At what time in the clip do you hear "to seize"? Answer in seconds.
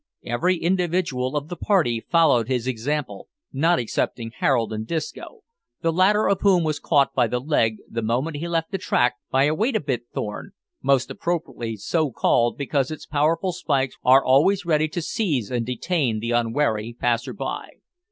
14.87-15.51